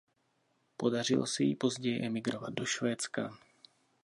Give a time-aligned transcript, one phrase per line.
[0.77, 3.37] Podařilo se jí později emigrovat do Švédska.